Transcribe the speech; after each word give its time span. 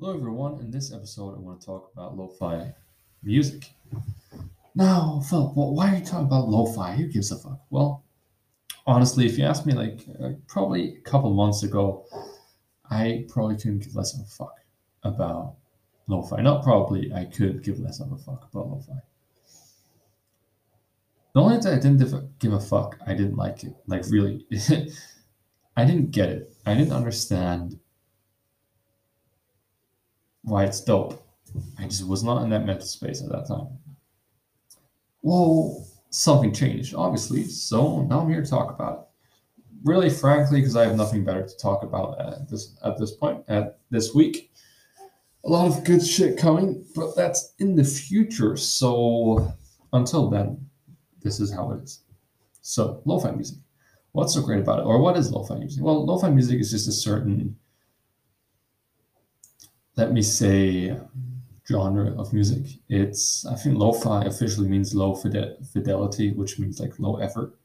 Hello, 0.00 0.14
everyone. 0.14 0.60
In 0.60 0.70
this 0.70 0.92
episode, 0.92 1.34
I 1.34 1.40
want 1.40 1.60
to 1.60 1.66
talk 1.66 1.90
about 1.92 2.16
lo-fi 2.16 2.72
music. 3.24 3.72
Now, 4.76 5.20
Philip, 5.28 5.56
well, 5.56 5.74
why 5.74 5.92
are 5.92 5.96
you 5.96 6.04
talking 6.04 6.26
about 6.26 6.48
lo-fi? 6.48 6.92
Who 6.92 7.08
gives 7.08 7.32
a 7.32 7.36
fuck? 7.36 7.58
Well, 7.70 8.04
honestly, 8.86 9.26
if 9.26 9.36
you 9.36 9.44
asked 9.44 9.66
me, 9.66 9.72
like 9.72 10.06
uh, 10.22 10.34
probably 10.46 10.98
a 10.98 11.00
couple 11.00 11.34
months 11.34 11.64
ago, 11.64 12.06
I 12.88 13.26
probably 13.28 13.56
couldn't 13.56 13.80
give 13.80 13.96
less 13.96 14.14
of 14.14 14.20
a 14.20 14.24
fuck 14.26 14.60
about 15.02 15.56
lo-fi. 16.06 16.42
Not 16.42 16.62
probably, 16.62 17.12
I 17.12 17.24
could 17.24 17.64
give 17.64 17.80
less 17.80 17.98
of 17.98 18.12
a 18.12 18.18
fuck 18.18 18.48
about 18.52 18.68
lo-fi. 18.68 19.00
The 21.34 21.40
only 21.40 21.58
time 21.58 21.74
I 21.74 21.80
didn't 21.80 22.38
give 22.38 22.52
a 22.52 22.60
fuck, 22.60 23.00
I 23.04 23.14
didn't 23.14 23.36
like 23.36 23.64
it. 23.64 23.74
Like 23.88 24.04
really, 24.08 24.46
I 25.76 25.84
didn't 25.84 26.12
get 26.12 26.28
it. 26.28 26.54
I 26.66 26.74
didn't 26.74 26.92
understand 26.92 27.80
why 30.42 30.64
it's 30.64 30.80
dope. 30.80 31.24
I 31.78 31.84
just 31.84 32.06
was 32.06 32.22
not 32.22 32.42
in 32.42 32.50
that 32.50 32.66
mental 32.66 32.86
space 32.86 33.22
at 33.22 33.30
that 33.30 33.48
time. 33.48 33.68
Well, 35.22 35.86
something 36.10 36.52
changed, 36.52 36.94
obviously. 36.94 37.44
So 37.44 38.02
now 38.02 38.20
I'm 38.20 38.30
here 38.30 38.42
to 38.42 38.50
talk 38.50 38.70
about 38.70 38.98
it. 38.98 39.04
Really, 39.84 40.10
frankly, 40.10 40.60
because 40.60 40.76
I 40.76 40.86
have 40.86 40.96
nothing 40.96 41.24
better 41.24 41.46
to 41.46 41.56
talk 41.56 41.82
about 41.82 42.20
at 42.20 42.48
this 42.48 42.76
at 42.84 42.98
this 42.98 43.12
point 43.12 43.44
at 43.48 43.78
this 43.90 44.14
week. 44.14 44.50
A 45.44 45.48
lot 45.48 45.68
of 45.68 45.84
good 45.84 46.04
shit 46.04 46.36
coming, 46.36 46.84
but 46.94 47.14
that's 47.14 47.54
in 47.58 47.76
the 47.76 47.84
future. 47.84 48.56
So 48.56 49.52
until 49.92 50.28
then, 50.28 50.68
this 51.22 51.38
is 51.38 51.52
how 51.52 51.70
it 51.72 51.84
is. 51.84 52.02
So 52.60 53.02
lo-fi 53.04 53.30
music. 53.30 53.58
What's 54.12 54.34
so 54.34 54.42
great 54.42 54.60
about 54.60 54.80
it, 54.80 54.86
or 54.86 55.00
what 55.00 55.16
is 55.16 55.30
lo-fi 55.30 55.54
music? 55.54 55.82
Well, 55.82 56.04
lo-fi 56.04 56.30
music 56.30 56.60
is 56.60 56.72
just 56.72 56.88
a 56.88 56.92
certain 56.92 57.56
let 59.98 60.12
me 60.12 60.22
say 60.22 60.96
genre 61.66 62.14
of 62.18 62.32
music. 62.32 62.64
It's 62.88 63.44
I 63.44 63.56
think 63.56 63.76
lo-fi 63.76 64.24
officially 64.24 64.68
means 64.68 64.94
low 64.94 65.14
fidelity, 65.14 66.30
which 66.32 66.58
means 66.58 66.80
like 66.80 66.98
low 67.00 67.16
effort. 67.16 67.58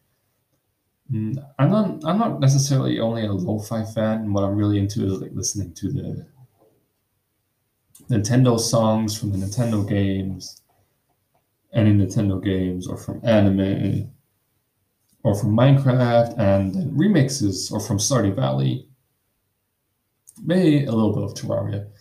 Mm, 1.12 1.38
I'm 1.60 1.70
not 1.70 2.04
I'm 2.04 2.18
not 2.18 2.40
necessarily 2.40 3.00
only 3.00 3.26
a 3.26 3.32
lo-fi 3.32 3.86
fan. 3.86 4.34
What 4.34 4.44
I'm 4.44 4.58
really 4.58 4.80
into 4.80 5.06
is 5.06 5.22
like 5.22 5.32
listening 5.34 5.74
to 5.76 5.92
the 5.92 6.28
Nintendo 8.10 8.60
songs 8.60 9.18
from 9.18 9.32
the 9.32 9.38
Nintendo 9.38 9.88
games, 9.88 10.62
any 11.72 11.92
Nintendo 11.92 12.44
games, 12.44 12.88
or 12.88 12.98
from 12.98 13.22
anime, 13.24 14.10
or 15.24 15.36
from 15.36 15.56
Minecraft, 15.56 16.38
and 16.40 16.74
then 16.74 16.92
remixes, 16.98 17.72
or 17.72 17.80
from 17.80 18.00
Stardew 18.00 18.36
Valley. 18.36 18.88
Maybe 20.44 20.86
a 20.86 20.92
little 20.92 21.14
bit 21.14 21.24
of 21.24 21.36
Terraria 21.36 21.93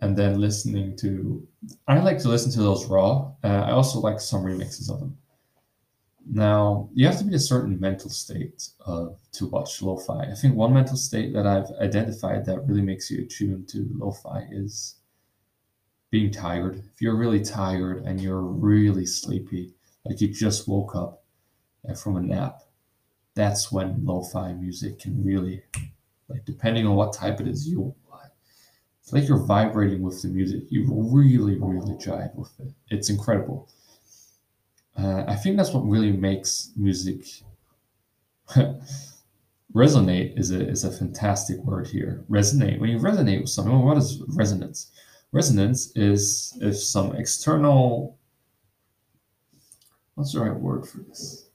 and 0.00 0.16
then 0.16 0.40
listening 0.40 0.96
to 0.96 1.46
i 1.88 1.98
like 1.98 2.18
to 2.18 2.28
listen 2.28 2.50
to 2.52 2.60
those 2.60 2.86
raw. 2.86 3.32
Uh, 3.44 3.64
i 3.68 3.70
also 3.70 4.00
like 4.00 4.20
some 4.20 4.42
remixes 4.44 4.90
of 4.90 5.00
them. 5.00 5.16
Now 6.32 6.88
you 6.94 7.06
have 7.06 7.18
to 7.18 7.24
be 7.24 7.34
a 7.34 7.38
certain 7.38 7.80
mental 7.80 8.10
state 8.10 8.68
uh, 8.86 9.06
to 9.32 9.46
watch 9.46 9.82
lo-fi. 9.82 10.24
I 10.24 10.34
think 10.34 10.54
one 10.54 10.74
mental 10.74 10.96
state 10.96 11.32
that 11.34 11.46
i've 11.46 11.70
identified 11.80 12.44
that 12.46 12.66
really 12.66 12.82
makes 12.82 13.10
you 13.10 13.22
attuned 13.22 13.68
to 13.70 13.88
lo-fi 13.92 14.46
is 14.50 14.96
being 16.10 16.30
tired. 16.30 16.82
If 16.92 17.00
you're 17.00 17.16
really 17.16 17.40
tired 17.40 18.04
and 18.04 18.20
you're 18.20 18.42
really 18.42 19.06
sleepy 19.06 19.74
like 20.04 20.20
you 20.20 20.28
just 20.28 20.68
woke 20.68 20.94
up 20.94 21.24
uh, 21.88 21.94
from 21.94 22.16
a 22.16 22.20
nap 22.20 22.62
that's 23.34 23.70
when 23.70 24.04
lo-fi 24.04 24.52
music 24.52 24.98
can 24.98 25.24
really 25.24 25.62
like 26.28 26.44
depending 26.44 26.86
on 26.86 26.94
what 26.94 27.12
type 27.12 27.40
it 27.40 27.48
is 27.48 27.66
you 27.66 27.94
it's 29.10 29.14
like 29.22 29.28
you're 29.28 29.44
vibrating 29.44 30.02
with 30.02 30.22
the 30.22 30.28
music. 30.28 30.62
You 30.68 30.86
really, 30.88 31.56
really 31.56 31.94
jive 31.94 32.32
with 32.36 32.52
it. 32.60 32.72
It's 32.90 33.10
incredible. 33.10 33.68
Uh, 34.96 35.24
I 35.26 35.34
think 35.34 35.56
that's 35.56 35.72
what 35.72 35.80
really 35.80 36.12
makes 36.12 36.70
music 36.76 37.24
resonate. 39.74 40.38
is 40.38 40.52
a 40.52 40.64
is 40.64 40.84
a 40.84 40.92
fantastic 40.92 41.58
word 41.64 41.88
here. 41.88 42.24
Resonate. 42.30 42.78
When 42.78 42.90
you 42.90 42.98
resonate 42.98 43.40
with 43.40 43.50
something, 43.50 43.82
what 43.82 43.96
is 43.96 44.22
resonance? 44.28 44.92
Resonance 45.32 45.90
is 45.96 46.56
if 46.60 46.76
some 46.76 47.16
external. 47.16 48.16
What's 50.14 50.34
the 50.34 50.40
right 50.40 50.54
word 50.54 50.86
for 50.86 50.98
this? 50.98 51.48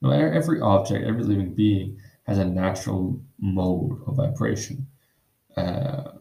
No, 0.00 0.12
every 0.12 0.62
object, 0.62 1.06
every 1.06 1.24
living 1.24 1.52
being 1.52 1.98
has 2.22 2.38
a 2.38 2.44
natural 2.46 3.20
mode 3.38 4.00
of 4.06 4.16
vibration. 4.16 4.86
Uh, 5.58 6.12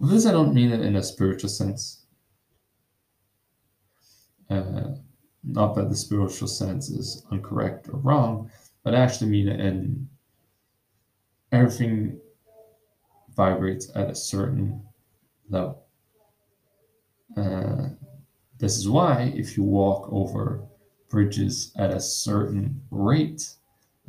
with 0.00 0.10
this, 0.10 0.26
I 0.26 0.32
don't 0.32 0.54
mean 0.54 0.72
it 0.72 0.80
in 0.80 0.96
a 0.96 1.02
spiritual 1.02 1.50
sense. 1.50 2.06
Uh, 4.48 4.94
not 5.44 5.74
that 5.74 5.88
the 5.88 5.96
spiritual 5.96 6.48
sense 6.48 6.88
is 6.88 7.24
incorrect 7.30 7.88
or 7.88 7.98
wrong, 7.98 8.50
but 8.82 8.94
I 8.94 8.98
actually 8.98 9.30
mean 9.30 9.48
it 9.48 9.60
in 9.60 10.08
everything 11.52 12.18
vibrates 13.36 13.90
at 13.94 14.10
a 14.10 14.14
certain 14.14 14.82
level. 15.48 15.84
Uh, 17.36 17.90
this 18.58 18.76
is 18.76 18.88
why 18.88 19.32
if 19.36 19.56
you 19.56 19.62
walk 19.62 20.08
over 20.10 20.62
bridges 21.08 21.72
at 21.76 21.90
a 21.90 22.00
certain 22.00 22.80
rate, 22.90 23.48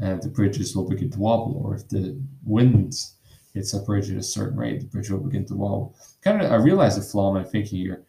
uh, 0.02 0.16
the 0.16 0.30
bridges 0.30 0.76
will 0.76 0.88
begin 0.88 1.10
to 1.12 1.20
wobble, 1.20 1.62
or 1.64 1.76
if 1.76 1.88
the 1.90 2.20
winds 2.44 3.18
it's 3.54 3.72
separated 3.72 4.14
at 4.14 4.22
a 4.22 4.24
certain 4.24 4.58
rate, 4.58 4.80
the 4.80 4.88
bridge 4.88 5.10
will 5.10 5.20
begin 5.20 5.46
to 5.46 5.56
wobble. 5.56 5.96
Kind 6.22 6.42
of, 6.42 6.52
I 6.52 6.56
realize 6.56 6.96
the 6.96 7.02
flaw 7.02 7.36
in 7.36 7.42
my 7.42 7.48
thinking 7.48 7.80
here. 7.80 8.04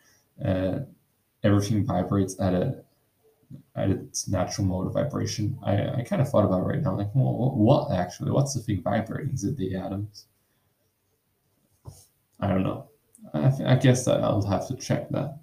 Uh, 0.45 0.81
everything 1.45 1.85
vibrates 1.85 2.39
at 2.41 2.55
a 2.55 2.83
at 3.77 3.91
its 3.91 4.29
natural 4.29 4.67
mode 4.67 4.87
of 4.87 4.95
vibration. 4.95 5.59
I, 5.63 5.89
I 5.89 6.03
kind 6.03 6.23
of 6.23 6.29
thought 6.29 6.45
about 6.45 6.61
it 6.61 6.67
right 6.67 6.83
now, 6.83 6.97
like, 6.97 7.15
well, 7.15 7.53
what 7.55 7.93
actually? 7.93 8.31
What's 8.31 8.55
the 8.55 8.61
thing 8.61 8.83
vibrating? 8.83 9.35
Is 9.35 9.45
it 9.45 9.57
the 9.57 9.77
atoms? 9.77 10.27
I 12.41 12.49
don't 12.49 12.63
know. 12.63 12.89
I, 13.35 13.53
I 13.67 13.77
guess 13.77 14.05
that 14.05 14.23
I'll 14.23 14.47
have 14.47 14.67
to 14.69 14.77
check 14.77 15.09
that. 15.11 15.39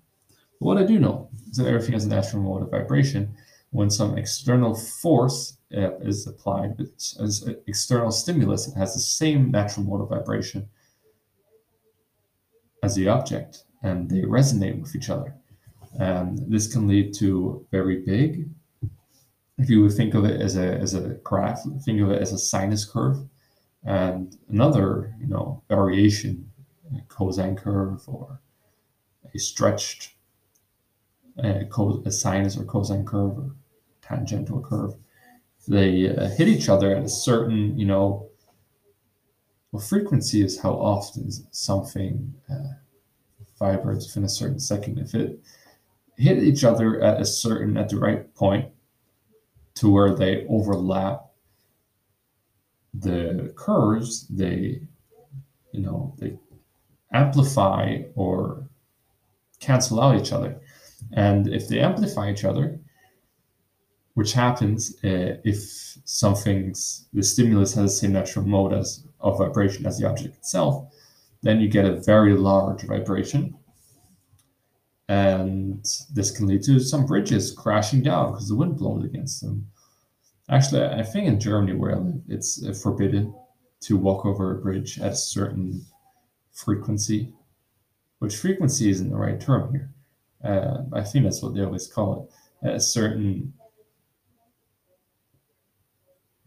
But 0.60 0.66
what 0.66 0.78
I 0.78 0.84
do 0.84 1.00
know 1.00 1.30
is 1.50 1.58
that 1.58 1.68
everything 1.68 1.94
has 1.94 2.06
a 2.06 2.10
natural 2.10 2.44
mode 2.44 2.64
of 2.64 2.72
vibration. 2.72 3.36
When 3.72 3.90
some 3.90 4.18
external 4.18 4.74
force 4.76 5.59
uh, 5.76 5.98
is 6.00 6.28
applied 6.28 6.80
as 7.20 7.48
external 7.68 8.12
stimulus, 8.12 8.68
it 8.68 8.76
has 8.76 8.94
the 8.94 9.00
same 9.00 9.52
natural 9.52 9.86
mode 9.86 10.02
of 10.02 10.10
vibration 10.10 10.68
as 12.82 12.96
the 12.96 13.08
object, 13.08 13.64
and 13.84 14.10
they 14.10 14.22
resonate 14.22 14.80
with 14.80 14.96
each 14.96 15.10
other. 15.10 15.34
And 16.00 16.40
this 16.52 16.72
can 16.72 16.88
lead 16.88 17.14
to 17.16 17.66
very 17.72 17.98
big. 18.02 18.50
If 19.58 19.70
you 19.70 19.90
think 19.90 20.14
of 20.14 20.24
it 20.26 20.40
as 20.40 20.56
a 20.56 20.78
as 20.78 20.94
a 20.94 21.16
graph, 21.24 21.64
think 21.84 22.02
of 22.02 22.12
it 22.12 22.22
as 22.22 22.32
a 22.32 22.38
sinus 22.38 22.86
curve, 22.86 23.20
and 23.84 24.38
another 24.50 25.14
you 25.20 25.28
know 25.28 25.62
variation, 25.68 26.50
a 26.96 27.02
cosine 27.10 27.56
curve 27.56 28.02
or 28.08 28.40
a 29.34 29.38
stretched 29.38 30.14
a, 31.44 31.68
a 32.06 32.12
sinus 32.12 32.58
or 32.58 32.64
cosine 32.64 33.06
curve 33.06 33.38
or 33.38 33.52
tangential 34.02 34.62
curve 34.62 34.96
they 35.70 36.10
uh, 36.10 36.30
hit 36.30 36.48
each 36.48 36.68
other 36.68 36.96
at 36.96 37.04
a 37.04 37.10
certain, 37.10 37.78
you 37.78 37.86
know, 37.86 38.28
well, 39.72 39.82
frequency 39.82 40.44
is 40.44 40.60
how 40.60 40.72
often 40.72 41.32
something 41.52 42.34
uh, 42.52 42.74
vibrates 43.60 44.08
within 44.08 44.24
a 44.24 44.30
certain 44.30 44.60
second. 44.60 44.98
If 44.98 45.14
it 45.14 45.40
hit 46.18 46.42
each 46.42 46.64
other 46.64 47.00
at 47.02 47.22
a 47.22 47.26
certain, 47.26 47.78
at 47.78 47.90
the 47.90 48.00
right 48.00 48.34
point 48.34 48.72
to 49.76 49.92
where 49.92 50.16
they 50.16 50.48
overlap 50.50 51.28
the 52.96 53.54
curves, 53.56 54.28
they, 54.28 54.82
you 55.72 55.82
know, 55.82 56.16
they 56.18 56.36
amplify 57.14 58.02
or 58.16 58.68
cancel 59.60 60.02
out 60.02 60.20
each 60.20 60.32
other. 60.32 60.60
And 61.14 61.48
if 61.48 61.68
they 61.68 61.80
amplify 61.80 62.32
each 62.32 62.44
other, 62.44 62.80
which 64.14 64.34
happens 64.34 64.96
uh, 65.04 65.38
if 65.44 65.58
something's 66.06 67.08
the 67.14 67.24
stimulus 67.24 67.74
has 67.74 67.92
the 67.92 67.98
same 67.98 68.14
natural 68.14 68.46
mode 68.46 68.74
as 68.74 69.06
of 69.20 69.38
vibration 69.38 69.86
as 69.86 69.98
the 69.98 70.08
object 70.08 70.36
itself, 70.36 70.92
then 71.42 71.60
you 71.60 71.70
get 71.70 71.86
a 71.86 72.02
very 72.02 72.36
large 72.36 72.84
vibration. 72.84 73.56
And 75.08 75.84
this 76.14 76.32
can 76.32 76.48
lead 76.48 76.64
to 76.64 76.80
some 76.80 77.06
bridges 77.06 77.52
crashing 77.52 78.04
down 78.04 78.32
because 78.32 78.50
the 78.50 78.56
wind 78.56 78.78
blows 78.78 79.06
against 79.06 79.42
them. 79.42 79.68
Actually, 80.50 80.86
I 80.86 81.04
think 81.04 81.28
in 81.28 81.40
Germany 81.40 81.74
where 81.74 81.96
I 81.96 82.00
live, 82.00 82.22
it's 82.28 82.64
uh, 82.64 82.74
forbidden 82.74 83.34
to 83.82 83.98
walk 83.98 84.26
over 84.26 84.52
a 84.52 84.62
bridge 84.62 85.00
at 85.00 85.14
a 85.14 85.16
certain 85.16 85.86
frequency, 86.52 87.34
which 88.20 88.36
frequency 88.36 88.90
isn't 88.90 89.10
the 89.10 89.16
right 89.16 89.40
term 89.40 89.72
here. 89.72 89.90
Uh, 90.44 90.84
I 90.94 91.04
think 91.04 91.26
that's 91.26 91.42
what 91.42 91.54
they 91.54 91.64
always 91.64 91.88
call 91.88 92.30
it. 92.62 92.68
At 92.68 92.76
a 92.76 92.80
certain 92.80 93.54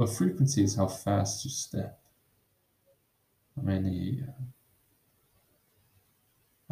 frequency 0.07 0.63
is 0.63 0.77
how 0.77 0.87
fast 0.87 1.45
you 1.45 1.51
step. 1.51 2.01
How 3.57 3.63
many, 3.63 4.23
uh, 4.27 4.43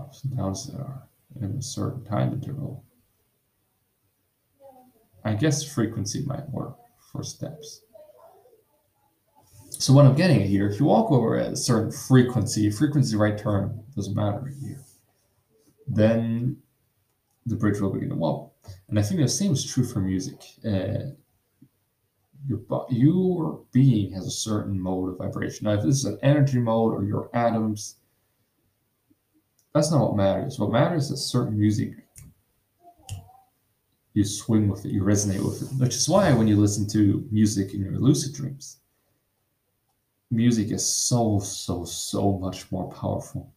ups 0.00 0.24
and 0.24 0.36
downs 0.36 0.66
there 0.66 0.80
are 0.80 1.08
in 1.40 1.52
a 1.52 1.62
certain 1.62 2.04
time 2.04 2.32
interval. 2.32 2.84
I 5.24 5.34
guess 5.34 5.62
frequency 5.62 6.24
might 6.24 6.48
work 6.50 6.76
for 7.12 7.22
steps. 7.22 7.82
So 9.70 9.92
what 9.92 10.06
I'm 10.06 10.14
getting 10.14 10.42
at 10.42 10.48
here, 10.48 10.68
if 10.68 10.80
you 10.80 10.86
walk 10.86 11.10
over 11.10 11.38
at 11.38 11.52
a 11.52 11.56
certain 11.56 11.92
frequency, 11.92 12.70
frequency 12.70 13.16
right 13.16 13.38
term 13.38 13.80
doesn't 13.94 14.14
matter 14.14 14.52
here, 14.60 14.80
then 15.86 16.56
the 17.46 17.56
bridge 17.56 17.80
will 17.80 17.92
begin 17.92 18.10
to 18.10 18.14
wobble. 18.14 18.54
And 18.88 18.98
I 18.98 19.02
think 19.02 19.20
the 19.20 19.28
same 19.28 19.52
is 19.52 19.64
true 19.64 19.84
for 19.84 20.00
music. 20.00 20.42
Uh, 20.64 21.12
your 22.46 22.86
your 22.90 23.62
being 23.72 24.12
has 24.12 24.26
a 24.26 24.30
certain 24.30 24.80
mode 24.80 25.10
of 25.10 25.18
vibration. 25.18 25.66
Now, 25.66 25.74
if 25.74 25.84
this 25.84 25.96
is 25.96 26.04
an 26.04 26.18
energy 26.22 26.58
mode 26.58 26.94
or 26.94 27.04
your 27.04 27.30
atoms, 27.34 27.96
that's 29.74 29.90
not 29.90 30.00
what 30.00 30.16
matters. 30.16 30.58
What 30.58 30.72
matters 30.72 31.10
is 31.10 31.24
certain 31.24 31.58
music 31.58 31.94
you 34.12 34.24
swing 34.24 34.68
with 34.68 34.84
it, 34.84 34.92
you 34.92 35.02
resonate 35.02 35.44
with 35.44 35.62
it. 35.62 35.80
Which 35.80 35.94
is 35.94 36.08
why 36.08 36.32
when 36.32 36.48
you 36.48 36.56
listen 36.56 36.86
to 36.88 37.26
music 37.30 37.74
in 37.74 37.82
your 37.82 37.98
lucid 37.98 38.34
dreams, 38.34 38.78
music 40.30 40.70
is 40.70 40.84
so, 40.84 41.38
so, 41.38 41.84
so 41.84 42.38
much 42.38 42.70
more 42.72 42.90
powerful. 42.92 43.52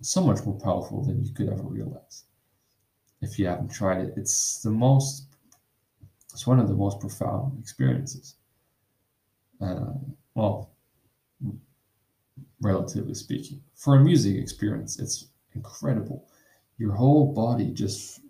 So 0.00 0.22
much 0.22 0.44
more 0.44 0.58
powerful 0.58 1.02
than 1.04 1.24
you 1.24 1.32
could 1.32 1.48
ever 1.48 1.62
realize. 1.62 2.24
If 3.22 3.38
you 3.38 3.46
haven't 3.46 3.72
tried 3.72 4.00
it, 4.00 4.14
it's 4.16 4.62
the 4.62 4.70
most, 4.70 5.26
it's 6.32 6.46
one 6.46 6.60
of 6.60 6.68
the 6.68 6.74
most 6.74 7.00
profound 7.00 7.58
experiences. 7.58 8.36
Uh, 9.60 9.94
well, 10.34 10.70
relatively 12.60 13.14
speaking. 13.14 13.62
For 13.74 13.96
a 13.96 14.00
music 14.00 14.36
experience, 14.36 14.98
it's 14.98 15.28
incredible. 15.54 16.28
Your 16.78 16.92
whole 16.92 17.32
body 17.32 17.70
just 17.72 18.20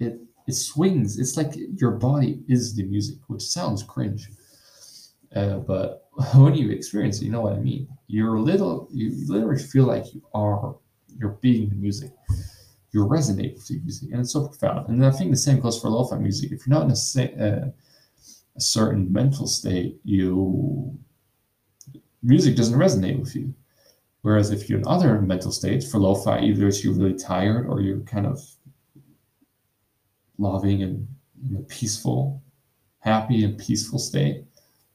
it 0.00 0.20
it 0.46 0.54
swings. 0.54 1.18
It's 1.18 1.36
like 1.36 1.52
your 1.76 1.92
body 1.92 2.42
is 2.48 2.74
the 2.74 2.84
music, 2.84 3.18
which 3.28 3.42
sounds 3.42 3.82
cringe. 3.82 4.30
Uh, 5.34 5.58
but 5.58 6.08
when 6.34 6.54
you 6.54 6.70
experience 6.70 7.20
it, 7.20 7.26
you 7.26 7.30
know 7.30 7.42
what 7.42 7.54
I 7.54 7.58
mean. 7.60 7.88
You're 8.06 8.38
little, 8.38 8.88
you 8.92 9.12
literally 9.28 9.62
feel 9.62 9.84
like 9.84 10.12
you 10.12 10.22
are, 10.34 10.76
you're 11.18 11.38
being 11.40 11.68
the 11.68 11.76
music. 11.76 12.12
You 12.92 13.06
resonate 13.06 13.54
with 13.54 13.66
the 13.66 13.78
music, 13.80 14.10
and 14.12 14.20
it's 14.20 14.32
so 14.32 14.46
profound. 14.48 14.88
And 14.88 15.04
I 15.04 15.10
think 15.10 15.30
the 15.30 15.36
same 15.36 15.60
goes 15.60 15.80
for 15.80 15.88
lo-fi 15.88 16.18
music. 16.18 16.52
If 16.52 16.66
you're 16.66 16.78
not 16.78 16.84
in 16.84 16.92
a, 16.92 17.46
uh, 17.46 17.70
a 18.54 18.60
certain 18.60 19.10
mental 19.10 19.46
state, 19.46 19.98
you 20.04 20.96
music 22.22 22.54
doesn't 22.54 22.78
resonate 22.78 23.18
with 23.18 23.34
you. 23.34 23.54
Whereas 24.20 24.50
if 24.50 24.68
you're 24.68 24.78
in 24.78 24.86
other 24.86 25.20
mental 25.20 25.50
states 25.50 25.90
for 25.90 25.98
lo-fi, 25.98 26.40
either 26.40 26.68
it's 26.68 26.84
you're 26.84 26.94
really 26.94 27.18
tired 27.18 27.66
or 27.66 27.80
you're 27.80 28.00
kind 28.00 28.26
of 28.26 28.40
loving 30.38 30.82
and 30.82 31.08
in 31.50 31.56
a 31.56 31.62
peaceful, 31.62 32.40
happy 33.00 33.44
and 33.44 33.58
peaceful 33.58 33.98
state, 33.98 34.44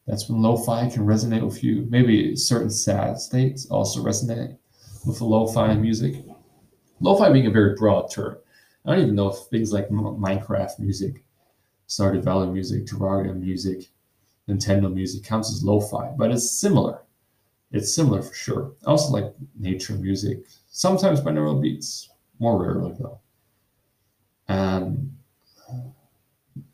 that's 0.05 0.29
when 0.29 0.41
lo-fi 0.41 0.89
can 0.89 1.05
resonate 1.05 1.43
with 1.43 1.61
you. 1.63 1.85
Maybe 1.89 2.35
certain 2.35 2.69
sad 2.69 3.19
states 3.19 3.65
also 3.65 4.01
resonate 4.01 4.57
with 5.05 5.17
the 5.17 5.25
lo-fi 5.25 5.73
music. 5.73 6.23
Lo-fi 6.99 7.31
being 7.31 7.47
a 7.47 7.51
very 7.51 7.75
broad 7.75 8.11
term. 8.11 8.37
I 8.85 8.91
don't 8.91 9.03
even 9.03 9.15
know 9.15 9.29
if 9.29 9.37
things 9.49 9.73
like 9.73 9.89
Minecraft 9.89 10.79
music, 10.79 11.23
Stardew 11.87 12.23
Valley 12.23 12.47
music, 12.47 12.85
Terraria 12.85 13.35
music, 13.37 13.89
Nintendo 14.47 14.93
music 14.93 15.23
counts 15.23 15.51
as 15.51 15.63
lo-fi, 15.63 16.11
but 16.17 16.31
it's 16.31 16.49
similar. 16.49 17.03
It's 17.71 17.93
similar 17.93 18.21
for 18.21 18.33
sure. 18.33 18.71
I 18.85 18.91
also 18.91 19.11
like 19.11 19.33
nature 19.59 19.93
music, 19.93 20.45
sometimes 20.69 21.19
binaural 21.19 21.61
beats, 21.61 22.09
more 22.39 22.61
rarely 22.61 22.95
though. 22.97 23.19
Um, 24.47 25.11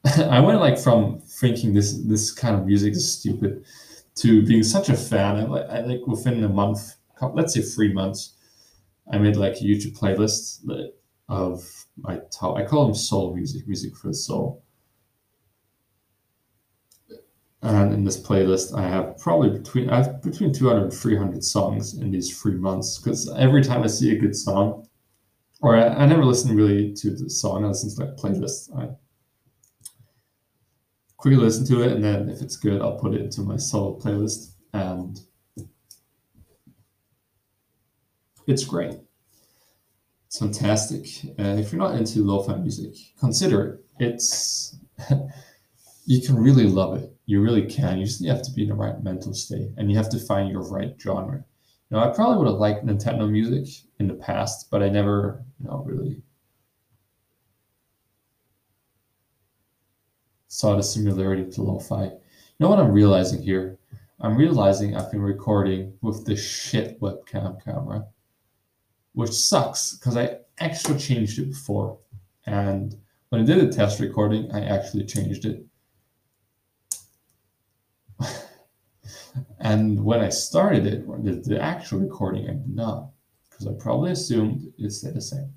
I 0.29 0.39
went 0.39 0.59
like 0.59 0.77
from 0.77 1.19
thinking 1.19 1.73
this 1.73 1.97
this 2.03 2.31
kind 2.31 2.55
of 2.55 2.65
music 2.65 2.93
is 2.93 3.11
stupid 3.11 3.65
to 4.15 4.45
being 4.45 4.63
such 4.63 4.89
a 4.89 4.95
fan. 4.95 5.37
I, 5.37 5.59
I 5.61 5.81
like 5.81 6.05
within 6.05 6.43
a 6.43 6.49
month, 6.49 6.95
let's 7.33 7.55
say 7.55 7.61
three 7.61 7.91
months, 7.91 8.33
I 9.11 9.17
made 9.17 9.35
like 9.35 9.53
a 9.53 9.63
YouTube 9.63 9.97
playlist 9.97 10.63
of 11.29 11.85
my 11.97 12.19
top. 12.31 12.57
I 12.57 12.63
call 12.63 12.85
them 12.85 12.95
soul 12.95 13.35
music, 13.35 13.67
music 13.67 13.95
for 13.95 14.07
the 14.07 14.13
soul. 14.13 14.63
And 17.61 17.94
in 17.94 18.03
this 18.03 18.21
playlist, 18.21 18.77
I 18.77 18.81
have 18.88 19.17
probably 19.17 19.57
between 19.57 19.89
I 19.89 19.97
have 20.03 20.21
between 20.21 20.51
200 20.51 20.83
and 20.83 20.94
300 20.94 21.44
songs 21.44 21.94
in 21.94 22.11
these 22.11 22.38
three 22.38 22.55
months. 22.55 23.00
Because 23.00 23.31
every 23.38 23.63
time 23.63 23.83
I 23.83 23.88
see 23.88 24.11
a 24.11 24.19
good 24.19 24.35
song, 24.35 24.88
or 25.61 25.77
I, 25.77 25.88
I 25.88 26.06
never 26.06 26.25
listen 26.25 26.56
really 26.56 26.94
to 26.95 27.11
the 27.11 27.29
song, 27.29 27.63
I 27.63 27.69
listen 27.69 27.89
to 27.95 28.06
like 28.06 28.17
playlists. 28.17 28.69
I 28.77 28.89
quickly 31.15 31.41
listen 31.41 31.65
to 31.67 31.83
it, 31.83 31.94
and 31.94 32.03
then 32.03 32.27
if 32.27 32.41
it's 32.41 32.57
good, 32.57 32.81
I'll 32.81 32.99
put 32.99 33.13
it 33.13 33.21
into 33.21 33.41
my 33.41 33.56
solo 33.56 33.97
playlist. 33.97 34.56
And 34.73 35.21
it's 38.48 38.66
great. 38.66 39.00
It's 40.28 40.40
fantastic. 40.40 41.07
And 41.38 41.60
if 41.60 41.72
you're 41.72 41.81
not 41.81 41.95
into 41.95 42.24
lo-fi 42.24 42.56
music, 42.56 42.95
consider 43.19 43.66
it. 43.66 43.86
It's 44.00 44.75
you 46.06 46.22
can 46.22 46.36
really 46.36 46.66
love 46.66 46.98
it. 46.98 47.16
You 47.25 47.42
really 47.42 47.66
can. 47.66 48.00
You 48.00 48.06
just 48.06 48.25
have 48.25 48.42
to 48.44 48.51
be 48.51 48.63
in 48.63 48.69
the 48.69 48.75
right 48.75 49.01
mental 49.04 49.34
state, 49.34 49.69
and 49.78 49.90
you 49.90 49.98
have 49.98 50.10
to 50.10 50.19
find 50.19 50.50
your 50.50 50.68
right 50.69 50.95
genre. 51.00 51.44
Know, 51.94 52.00
I 52.00 52.07
probably 52.07 52.38
would 52.38 52.48
have 52.48 52.60
liked 52.60 52.88
Nintendo 52.88 53.30
music 53.30 53.86
in 54.00 54.07
the 54.07 54.16
past, 54.16 54.72
but 54.72 54.81
I 54.81 54.90
never, 54.90 55.44
you 55.60 55.68
know, 55.68 55.84
really 55.86 56.24
saw 60.48 60.75
the 60.75 60.81
similarity 60.81 61.51
to 61.51 61.62
lo-fi. 61.62 62.06
You 62.06 62.19
know 62.60 62.69
what 62.69 62.80
I'm 62.80 62.92
realizing 62.92 63.44
here? 63.44 63.78
I'm 64.22 64.36
realizing 64.36 64.95
I've 64.95 65.12
been 65.12 65.22
recording 65.22 65.94
with 66.01 66.25
this 66.25 66.44
shit 66.44 67.00
webcam 67.00 67.63
camera, 67.63 68.07
which 69.13 69.31
sucks 69.31 69.95
because 69.95 70.18
I 70.18 70.38
actually 70.60 71.00
changed 71.00 71.39
it 71.39 71.50
before. 71.50 71.98
And 72.45 72.95
when 73.30 73.42
I 73.42 73.45
did 73.45 73.63
a 73.63 73.71
test 73.71 74.00
recording, 74.00 74.51
I 74.51 74.62
actually 74.65 75.06
changed 75.06 75.45
it 75.45 75.65
and 79.60 80.04
when 80.04 80.19
I 80.19 80.30
started 80.30 80.86
it, 80.86 81.06
the, 81.45 81.60
actual 81.62 82.00
recording, 82.00 82.50
I 82.50 82.54
did 82.54 82.75
not, 82.75 83.10
because 83.50 83.68
I 83.68 83.71
probably 83.74 84.12
assumed 84.12 84.71
it 84.78 84.92
stayed 84.92 85.16
the 85.16 85.21
same. 85.21 85.54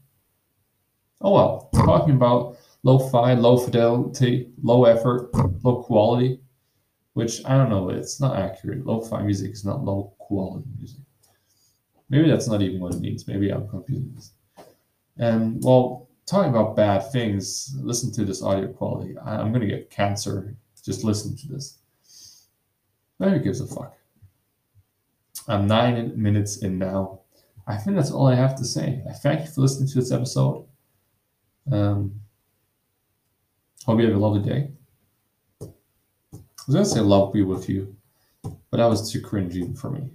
Oh 1.21 1.33
well, 1.33 1.71
talking 1.75 2.15
about 2.15 2.59
low-fi, 2.83 3.35
low 3.35 3.57
fidelity, 3.57 4.51
low 4.63 4.85
effort, 4.85 5.35
low 5.65 5.83
quality, 5.83 6.41
which 7.15 7.45
I 7.47 7.57
don't 7.57 7.71
know, 7.71 7.89
it's 7.89 8.21
not 8.21 8.37
accurate. 8.37 8.85
Lo-fi 8.85 9.23
music 9.23 9.53
is 9.53 9.65
not 9.65 9.83
low 9.83 10.15
quality 10.19 10.67
music. 10.77 11.01
Maybe 12.09 12.29
that's 12.29 12.49
not 12.49 12.63
even 12.63 12.81
what 12.81 12.95
it 12.95 13.01
means. 13.01 13.27
Maybe 13.27 13.51
I'm 13.51 13.69
confusing 13.69 14.13
this. 14.15 14.33
And 15.19 15.63
well, 15.63 16.09
talking 16.27 16.51
about 16.51 16.77
bad 16.77 17.11
things, 17.11 17.75
listen 17.81 18.13
to 18.13 18.25
this 18.25 18.43
audio 18.43 18.73
quality. 18.73 19.17
I'm 19.19 19.53
going 19.53 19.63
to 19.63 19.67
get 19.67 19.91
cancer 19.91 20.57
just 20.87 21.03
listen 21.03 21.37
to 21.37 21.49
this. 21.49 21.79
Nobody 23.19 23.43
gives 23.43 23.61
a 23.61 23.67
fuck. 23.67 23.93
I'm 25.49 25.67
nine 25.67 26.13
minutes 26.15 26.59
in 26.59 26.79
now. 26.79 27.21
I 27.67 27.77
think 27.77 27.97
that's 27.97 28.13
all 28.13 28.29
I 28.29 28.37
have 28.37 28.57
to 28.59 28.65
say. 28.65 29.03
I 29.09 29.13
thank 29.13 29.41
you 29.41 29.47
for 29.47 29.63
listening 29.63 29.89
to 29.89 29.95
this 29.97 30.13
episode. 30.13 30.65
Um, 31.73 32.21
hope 33.85 33.99
you 33.99 34.07
have 34.07 34.15
a 34.15 34.19
lovely 34.19 34.49
day. 34.49 34.71
I 35.61 35.67
was 36.69 36.75
gonna 36.75 36.85
say 36.85 37.01
love 37.01 37.33
be 37.33 37.43
with 37.43 37.69
you, 37.69 37.97
but 38.43 38.77
that 38.77 38.87
was 38.87 39.11
too 39.11 39.21
cringy 39.21 39.77
for 39.77 39.91
me. 39.91 40.11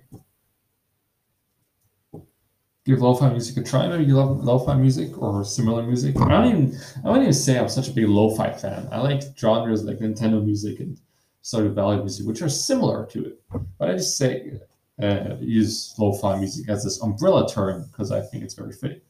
Give 2.84 3.00
lo-fi 3.00 3.30
music 3.30 3.58
a 3.58 3.64
try. 3.64 3.88
Maybe 3.88 4.06
you 4.06 4.16
love 4.16 4.44
lo-fi 4.44 4.76
music 4.76 5.22
or 5.22 5.44
similar 5.44 5.84
music. 5.84 6.20
I 6.20 6.30
don't 6.30 6.48
even 6.48 6.80
I 7.04 7.08
don't 7.10 7.22
even 7.22 7.34
say 7.34 7.60
I'm 7.60 7.70
such 7.70 7.90
a 7.90 7.92
big 7.92 8.10
lo-fi 8.10 8.52
fan. 8.52 8.88
I 8.92 9.00
like 9.00 9.22
genres 9.38 9.84
like 9.84 10.00
Nintendo 10.00 10.44
music 10.44 10.80
and 10.80 11.00
Stardew 11.44 11.76
Valley 11.76 11.98
music, 11.98 12.26
which 12.26 12.42
are 12.42 12.50
similar 12.50 13.06
to 13.08 13.26
it. 13.26 13.42
But 13.78 13.90
I 13.90 13.94
just 13.94 14.18
say 14.18 14.60
uh, 15.02 15.36
use 15.40 15.94
lo-fi 16.00 16.40
music 16.40 16.70
as 16.70 16.84
this 16.84 17.02
umbrella 17.04 17.48
term 17.48 17.86
because 17.92 18.12
I 18.12 18.22
think 18.22 18.44
it's 18.44 18.56
very 18.56 18.74
fitting. 18.74 19.02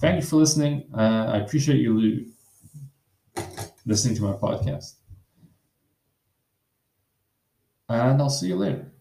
Thank 0.00 0.16
you 0.16 0.28
for 0.28 0.36
listening. 0.36 0.84
Uh, 0.94 1.30
I 1.32 1.38
appreciate 1.38 1.80
you 1.80 2.26
listening 3.86 4.16
to 4.16 4.22
my 4.22 4.32
podcast. 4.32 4.96
And 7.88 8.20
I'll 8.20 8.30
see 8.30 8.48
you 8.48 8.56
later. 8.56 8.91